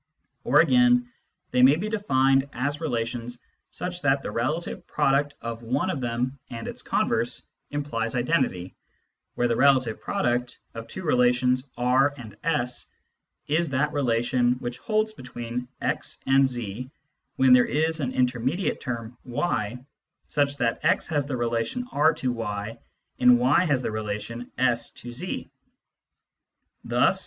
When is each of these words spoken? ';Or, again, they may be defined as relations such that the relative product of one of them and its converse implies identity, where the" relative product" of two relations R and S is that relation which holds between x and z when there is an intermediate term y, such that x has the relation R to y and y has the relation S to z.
';Or, 0.45 0.61
again, 0.61 1.11
they 1.51 1.61
may 1.61 1.75
be 1.75 1.87
defined 1.87 2.49
as 2.53 2.81
relations 2.81 3.37
such 3.69 4.01
that 4.01 4.23
the 4.23 4.31
relative 4.31 4.87
product 4.87 5.35
of 5.41 5.61
one 5.61 5.91
of 5.91 6.01
them 6.01 6.39
and 6.49 6.67
its 6.67 6.81
converse 6.81 7.43
implies 7.69 8.15
identity, 8.15 8.73
where 9.35 9.47
the" 9.47 9.55
relative 9.63 10.01
product" 10.01 10.57
of 10.73 10.87
two 10.87 11.03
relations 11.03 11.69
R 11.77 12.15
and 12.17 12.35
S 12.43 12.87
is 13.45 13.69
that 13.69 13.93
relation 13.93 14.53
which 14.53 14.79
holds 14.79 15.13
between 15.13 15.67
x 15.81 16.19
and 16.25 16.47
z 16.47 16.89
when 17.35 17.53
there 17.53 17.65
is 17.65 17.99
an 17.99 18.11
intermediate 18.11 18.81
term 18.81 19.15
y, 19.23 19.85
such 20.27 20.57
that 20.57 20.83
x 20.83 21.05
has 21.09 21.27
the 21.27 21.37
relation 21.37 21.85
R 21.91 22.11
to 22.15 22.31
y 22.31 22.79
and 23.19 23.37
y 23.37 23.65
has 23.65 23.83
the 23.83 23.91
relation 23.91 24.49
S 24.57 24.89
to 24.93 25.11
z. 25.11 25.51